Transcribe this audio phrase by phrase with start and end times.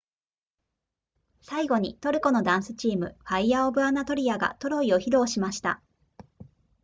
[1.41, 5.79] 最後にトルコのダンスチームファイヤーオブアナトリアがトロイを披露しました